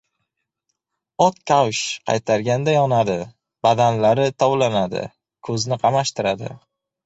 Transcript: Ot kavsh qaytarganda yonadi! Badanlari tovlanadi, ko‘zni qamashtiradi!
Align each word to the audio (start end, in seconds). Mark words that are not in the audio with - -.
Ot 1.25 1.37
kavsh 1.51 1.81
qaytarganda 2.11 2.75
yonadi! 2.77 3.19
Badanlari 3.69 4.27
tovlanadi, 4.43 5.07
ko‘zni 5.49 5.83
qamashtiradi! 5.89 6.55